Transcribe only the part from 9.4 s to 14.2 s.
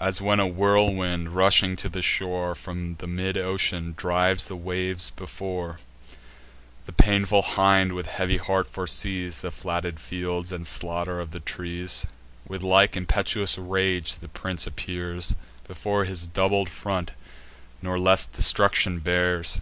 The flatted fields, and slaughter of the trees; With like impetuous rage